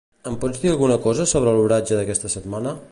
Em 0.29 0.37
pots 0.45 0.61
dir 0.63 0.71
alguna 0.71 0.97
cosa 1.05 1.29
sobre 1.35 1.55
l'oratge 1.59 1.99
d'aquesta 2.01 2.35
setmana? 2.39 2.79